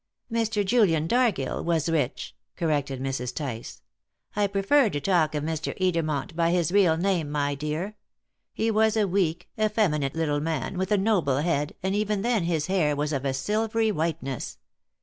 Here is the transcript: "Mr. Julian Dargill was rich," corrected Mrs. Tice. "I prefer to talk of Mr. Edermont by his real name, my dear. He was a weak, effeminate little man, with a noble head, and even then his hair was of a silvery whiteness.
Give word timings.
"Mr. 0.31 0.65
Julian 0.65 1.07
Dargill 1.07 1.63
was 1.63 1.87
rich," 1.87 2.35
corrected 2.55 2.99
Mrs. 2.99 3.35
Tice. 3.35 3.83
"I 4.35 4.47
prefer 4.47 4.89
to 4.89 4.99
talk 4.99 5.35
of 5.35 5.43
Mr. 5.43 5.77
Edermont 5.79 6.35
by 6.35 6.49
his 6.49 6.71
real 6.71 6.97
name, 6.97 7.29
my 7.29 7.53
dear. 7.53 7.95
He 8.51 8.71
was 8.71 8.97
a 8.97 9.07
weak, 9.07 9.47
effeminate 9.61 10.15
little 10.15 10.39
man, 10.39 10.75
with 10.79 10.91
a 10.91 10.97
noble 10.97 11.37
head, 11.41 11.75
and 11.83 11.93
even 11.93 12.23
then 12.23 12.45
his 12.45 12.65
hair 12.65 12.95
was 12.95 13.13
of 13.13 13.25
a 13.25 13.33
silvery 13.35 13.91
whiteness. 13.91 14.57